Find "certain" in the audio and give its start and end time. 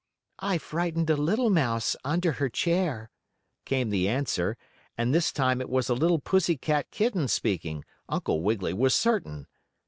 8.95-9.45